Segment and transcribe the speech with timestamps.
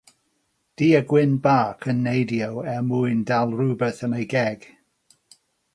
[0.77, 4.69] du a gwyn bach yn neidio er mwyn dal rhywbeth yn ei geg.